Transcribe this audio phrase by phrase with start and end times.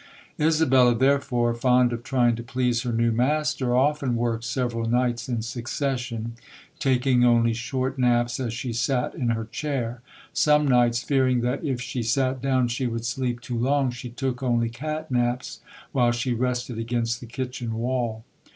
[0.39, 4.43] Isabella, therefore, fond of trying to please her 210] UNSUNG HEROES new master, often worked
[4.45, 6.33] several nights in suc cession,
[6.79, 10.01] taking only short naps as she sat in her chair.
[10.33, 14.41] Some nights, fearing that if she sat down she would sleep too long, she took
[14.41, 15.59] only cat naps
[15.91, 18.23] while she rested against the kitchen wall.